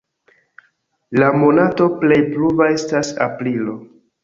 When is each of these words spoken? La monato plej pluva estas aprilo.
La 1.23 1.27
monato 1.43 1.87
plej 2.01 2.19
pluva 2.33 2.73
estas 2.79 3.15
aprilo. 3.29 3.79